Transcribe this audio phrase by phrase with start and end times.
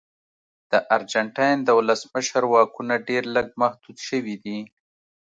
[0.71, 4.59] د ارجنټاین د ولسمشر واکونه ډېر لږ محدود شوي دي.